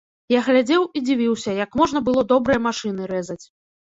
[0.33, 3.43] Я глядзеў і дзівіўся, як можна было добрыя машыны рэзаць.